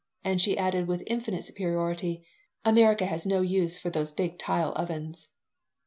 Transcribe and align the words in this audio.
And 0.23 0.41
she 0.41 0.57
added, 0.57 0.87
with 0.87 1.03
infinite 1.05 1.45
superiority, 1.45 2.25
"America 2.65 3.05
has 3.05 3.23
no 3.27 3.41
use 3.41 3.77
for 3.77 3.91
those 3.91 4.11
big 4.11 4.39
tile 4.39 4.73
ovens." 4.75 5.27